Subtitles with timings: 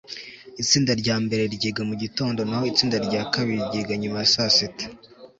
[0.61, 4.85] Itsinda rya mbere ryiga mugitondo naho itsinda rya kabiri ryiga nyuma ya saa sita